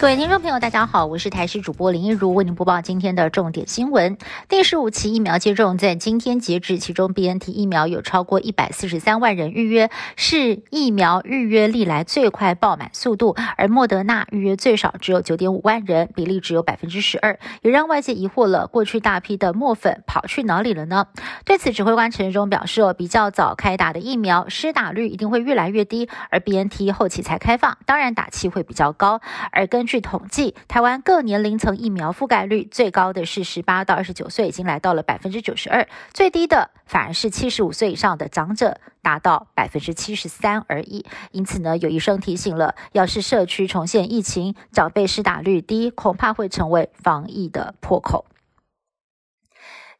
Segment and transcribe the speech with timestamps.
[0.00, 4.16] 各位听众朋友，大家好，我是台视主播林一如，为您播报今天的重点新闻。
[4.48, 13.34] 第十五期疫苗接种在今天截止，其中 BNT 疫苗有超过一百四十三万人预约，是疫苗预约历来最快爆满速度。
[13.56, 21.08] 而莫德纳预约最少只有九点五万人，比例只有百分之十二，也让外界疑惑了：过去大批的墨粉跑去哪里了呢？
[21.44, 29.20] 对此，指挥官陈时中表示，哦，比较早开打的疫苗，施打率一定会越来越低，而 BNT 后期才开放，当然打气会比较高。
[29.50, 41.04] 而根据统计，台湾各年龄层疫苗覆盖率最高的是十八到二十九岁，已经来到了百分之九十二；最低的反而是七十五岁以上的长者，达到百分之七十三而已。
[41.32, 48.26] 因此呢，有医生提醒了，要是社区重现疫情，长辈施打率低，恐怕会成为防疫的破口。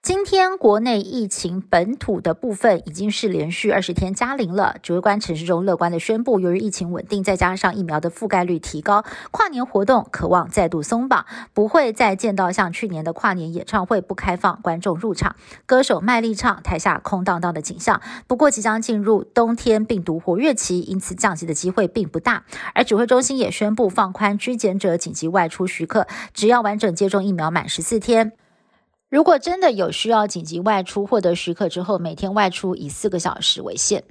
[0.00, 4.76] 今天国内疫情本土的部分已经是连续二十天加零了。
[4.80, 15.34] 指挥官陈时中乐观的宣布，由于疫情稳定，再加上疫苗的覆盖率提高，跨年活动渴望再度松绑，不会再见到像去年的跨年演唱会不开放观众入场，
[15.66, 18.00] 歌手卖力唱，台下空荡荡的景象。
[18.28, 22.44] 不过即将进入冬天病毒活跃期，因此降级的机会并不大。
[22.72, 28.32] 而指挥中心也宣布放宽居检者紧急外出许可，只要完整接种疫苗满十四天。
[29.10, 34.04] 如果真的有需要紧急外出，获得许可之后，每天外出以四个小时为限。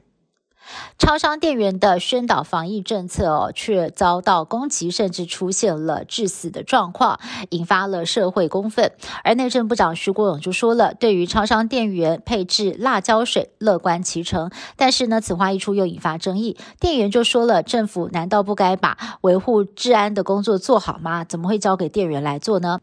[0.98, 7.20] 超商店员的宣导防疫政策哦，却遭到攻击，甚至出现了致死的状况，
[7.52, 8.92] 引发了社会公愤。
[9.23, 14.52] 而内政部长徐国勇就说了，对于超商店员配置辣椒水，乐观其成。
[14.76, 16.58] 但是呢，此话一出又引发争议。
[16.80, 21.23] 店员就说了，政府难道不该把维护治安的工作做好吗？
[21.23, 22.80] 怎么会交给店员来做呢？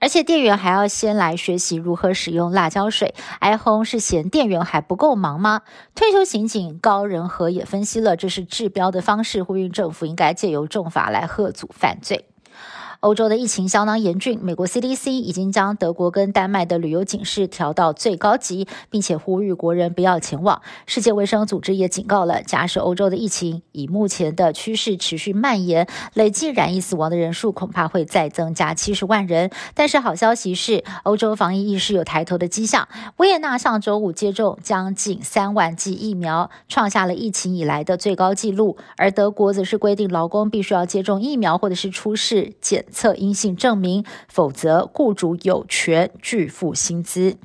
[0.00, 5.62] 而且店员还要先来学习如何使用辣椒水，，iPhone 是嫌店员还不够忙吗？
[5.94, 12.26] 退休刑警高仁和也分析了，这是治标的方式，呼吁政府应该借由重罚来遏阻犯罪。
[13.04, 20.62] 欧洲的疫情相当严峻，美国 CDC 已经将德国跟丹麦的旅游警示调到最高级，并且呼吁国人不要前往。
[20.86, 29.50] 世界卫生组织也警告了，假使欧洲的疫情以目前的趋势持续蔓延，累计染疫死亡的人数恐怕会再增加七十万人。
[29.74, 32.88] 但是好消息是，欧洲防疫意识有抬头的迹象。
[33.18, 38.78] 维也纳上周五接种将近三万剂疫苗，创下了疫情以来的最高纪录。
[38.96, 42.82] 而德国则是规定，劳工必须要接种疫苗或者是出示检。
[42.94, 47.36] 测阴性证明，否则雇主有权拒付薪资。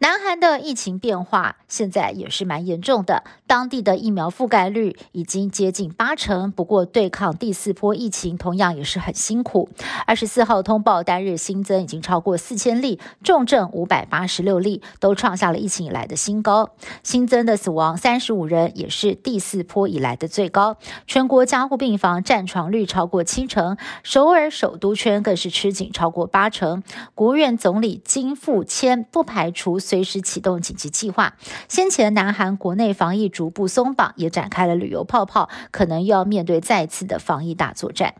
[0.00, 6.52] 南韩的疫情变化现在也是蛮严重的，当地的疫苗覆盖率已经接近八成。
[6.52, 9.68] 不过，对抗第四波疫情同样也是很辛苦。
[10.06, 16.70] 二十四号通报单日新增已经超过四千例，重症五百八十六例，都创下了疫情以来的新高。
[17.02, 20.76] 新增的死亡三十五人，也是第四波以来的最高。
[21.08, 26.84] 全国加护病房占床率超过七成，首尔首都圈更是吃紧超过八成。
[27.16, 29.80] 国务院总理金富谦不排除。
[29.88, 31.34] 随时启动紧急计划。
[31.66, 38.14] 先前，南韩国内防疫逐步松绑，也展开了旅游泡泡，可能又要面对再次的防疫大作战。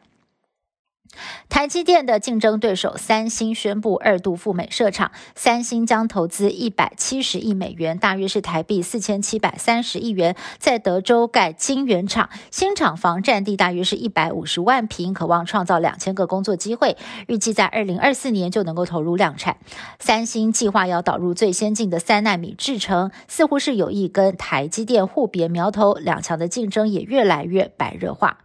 [1.58, 12.30] 台积电的竞争对手三星宣布二度赴美设厂，三星将投资一百七十亿美元，大约是台币四千七百三十亿元，在德州盖晶圆厂。
[12.52, 16.96] 新厂房占地大约是一百五十万平，渴望创造两千个工作机会，
[17.26, 19.56] 预计在二零二四年就能够投入量产。
[19.98, 28.44] 三星计划要导入最先进的三纳米制程，似乎是有意跟台积电互别苗头，两强的竞争也越来越白热化。